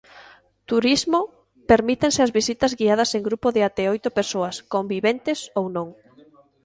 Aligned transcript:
Turismo 0.69 1.19
Permítense 1.71 2.19
as 2.23 2.33
visitas 2.39 2.71
guiadas 2.79 3.09
en 3.17 3.21
grupos 3.27 3.51
de 3.55 3.61
até 3.69 3.83
oito 3.93 4.09
persoas, 4.19 4.55
conviventes 4.73 5.39
ou 5.59 5.65
non. 5.75 5.87